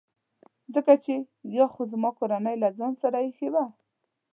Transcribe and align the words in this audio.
ځکه 0.73 0.93
چي 1.03 1.15
یا 1.57 1.65
خو 1.73 1.81
زما 1.91 2.09
کورنۍ 2.19 2.55
له 2.63 2.69
ځان 2.77 2.93
سره 3.01 3.17
ایښي 3.25 3.49
وو. 3.53 3.65